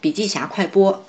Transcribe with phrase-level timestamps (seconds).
[0.00, 1.04] 笔记侠快播。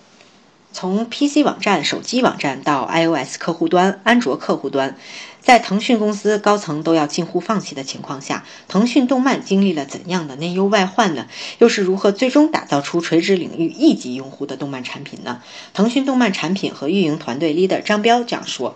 [0.71, 4.97] 从 PC 网站、手机网站到 iOS 客户端、安卓客户端，
[5.39, 11.27] 在腾讯公司高层都要近乎放弃的情况下，腾讯动漫经历了怎样的内忧外患呢？
[11.59, 15.43] 又是如何最终打造出垂直领域一级用户的动漫产品呢？
[15.73, 18.75] 腾讯动漫产品和运营团队 leader 张彪这样说。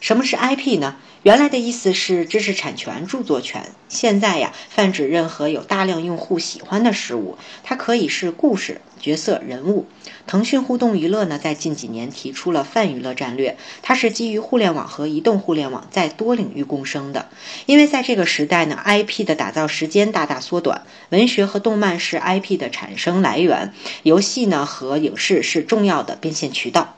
[0.00, 0.96] 什么是 IP 呢？
[1.24, 3.72] 原来的意思是知识产权、著作权。
[3.88, 7.36] 现在呀，泛指任何有大量用户喜欢的事物。
[7.64, 9.86] 它可以是故事、角色、人物。
[10.26, 17.30] 腾讯互动娱乐呢，在近几年提出了泛娱乐战略，它是基于互联网和移动互联网在多领域共生的。
[17.64, 23.72] 因为在这个时代呢，IP 的打造时间大大缩短，文学和动漫是 IP 的产生来源，
[24.02, 26.97] 游戏呢和影视是重要的变现渠道。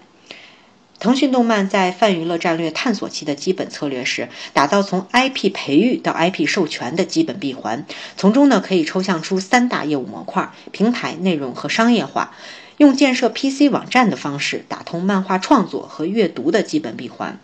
[1.01, 7.87] 腾讯动漫在泛娱乐战略探索期的基本策略是打造从 IP 培育到 IP 授权的基本闭环，
[8.19, 12.35] 从中呢可以抽象出三大业务模块：平台、内容和商业化。
[12.77, 17.39] 用建设 PC 网站的方式打通漫画创作和阅读的基本闭环。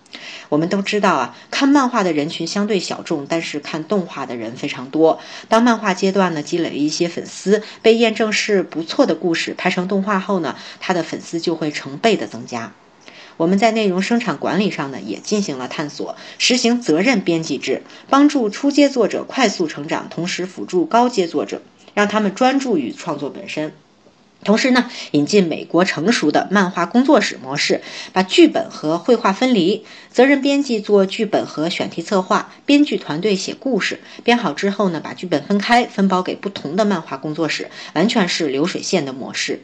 [0.51, 5.19] 我们都知道啊，看漫画的人群相对小众，但是看动画的人非常多。
[5.49, 12.73] 当漫画阶段呢积累了一些粉丝，被验证是不错的故事，拍成动画后呢，它的粉丝就会成倍的增加。
[13.37, 21.61] 我们在内容生产管理上呢，也进行了探索，实行责任编辑制，帮助初阶作者快速成长，同时辅助高阶作者，
[21.95, 23.73] 让他们专注于创作本身。
[24.45, 27.81] 同时呢，引进美国成熟的漫画工作室模式，
[28.13, 39.63] 把剧本和绘画分离，责任编辑做剧本和选题策划，编剧团队写故事，编好之后呢，把剧本分开，分包给不同的漫画工作室，完全是流水线的模式。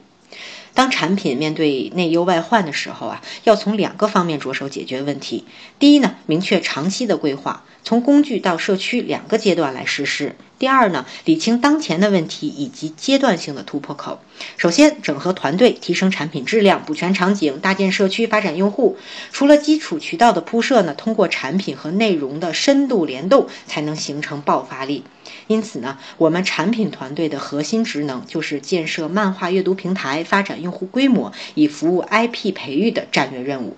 [0.75, 5.45] 当产品面对内忧外患的时候啊，要从两个方面着手解决问题。
[5.79, 10.37] 第一呢，明确长期的规划，从工具到社区两个阶段来实施。
[10.59, 14.21] 第二呢，理清当前的问题以及阶段性的突破口。
[14.57, 18.97] 首先，整合团队，提升产品质量，补全场景，搭建社区，发展用户。
[19.33, 25.03] 除了基础渠道的铺设呢，通过产品和内容的深度联动，才能形成爆发力。
[25.49, 33.77] 因此呢，我们产品团队的核心职能就是建设漫画阅读平台，发展用户规模，以服务 IP 培育的战略任务。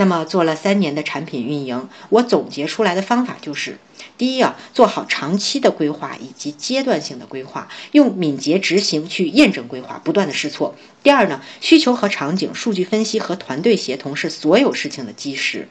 [0.00, 3.76] 那么做了三年的产品运营，我总结出来的方法就是：
[4.16, 15.66] 第一啊，做好长期的规划以及阶段性的规划，用敏捷执行去验证规划，不断的试错；第二呢，需求和场景、数据分析和团队协同是所有事情的基石；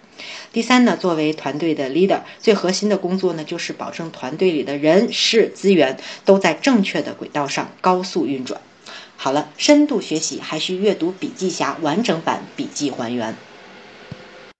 [0.53, 8.61] 第三呢，作为团队的 leader，最核心的工作呢，就是保证团队里的人事资源都在正确的轨道上高速运转。
[9.17, 13.35] 好了，深度学习还需阅读笔记侠完整版笔记还原。